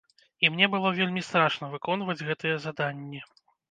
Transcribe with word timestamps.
І 0.45 0.49
мне 0.53 0.69
было 0.75 0.93
вельмі 1.01 1.25
страшна 1.29 1.71
выконваць 1.77 2.19
гэтыя 2.27 2.61
заданні. 2.69 3.27